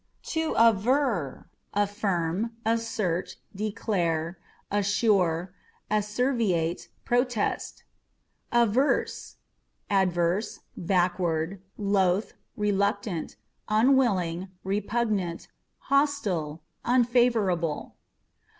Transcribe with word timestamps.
To 0.33 0.55
Aver 0.57 1.47
â€" 1.75 1.83
affirm, 1.83 2.55
assert, 2.65 3.35
declare, 3.55 4.39
assure, 4.71 5.53
asseverate, 5.91 6.87
protest 7.05 7.83
Averse 8.51 9.35
â€" 9.91 10.01
adverse, 10.01 10.61
backward, 10.75 11.61
loath, 11.77 12.33
reluctant, 12.57 13.35
unwilling, 13.69 14.49
re 14.63 14.81
pugnant, 14.81 15.47
hostile, 15.77 16.63
unfavorable. 16.83 17.95